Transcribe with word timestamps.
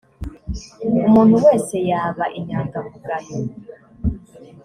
umuntu 1.07 1.35
wese 1.45 1.75
yaba 1.89 2.25
inyangamugayo 2.39 3.35